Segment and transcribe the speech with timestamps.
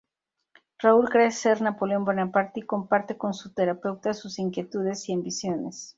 [0.79, 5.89] Raúl cree ser Napoleón Bonaparte y comparte con su terapeuta sus inquietudes y ambiciones.